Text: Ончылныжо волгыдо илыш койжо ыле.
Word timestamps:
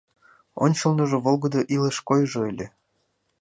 Ончылныжо 0.63 1.17
волгыдо 1.25 1.61
илыш 1.75 1.97
койжо 2.07 2.39
ыле. 2.51 2.65